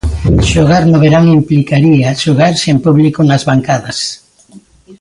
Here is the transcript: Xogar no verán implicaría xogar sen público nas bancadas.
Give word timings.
Xogar 0.51 0.83
no 0.87 0.97
verán 1.03 1.25
implicaría 1.39 2.19
xogar 2.23 2.53
sen 2.63 2.77
público 2.85 3.19
nas 3.25 3.43
bancadas. 3.49 3.99